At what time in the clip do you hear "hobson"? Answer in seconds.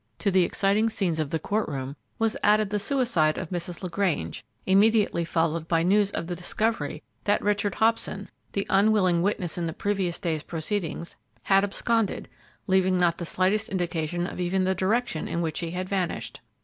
7.75-8.27